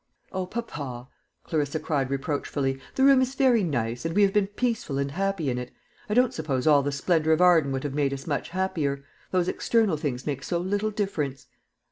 "O, 0.31 0.47
papa," 0.47 1.09
Clarissa 1.43 1.79
cried 1.79 2.09
reproachfully, 2.09 2.79
"the 2.95 3.03
room 3.03 3.21
is 3.21 3.35
very 3.35 3.63
nice, 3.63 4.03
and 4.03 4.15
we 4.15 4.23
have 4.23 4.33
been 4.33 4.47
peaceful 4.47 4.97
and 4.97 5.11
happy 5.11 5.47
in 5.47 5.59
it. 5.59 5.69
I 6.09 6.15
don't 6.15 6.33
suppose 6.33 6.65
all 6.65 6.81
the 6.81 6.91
splendour 6.91 7.33
of 7.33 7.39
Arden 7.39 7.71
would 7.71 7.83
have 7.83 7.93
made 7.93 8.11
us 8.11 8.25
much 8.25 8.49
happier. 8.49 9.03
Those 9.29 9.47
external 9.47 9.97
things 9.97 10.25
make 10.25 10.41
so 10.43 10.57
little 10.57 10.89
difference." 10.89 11.45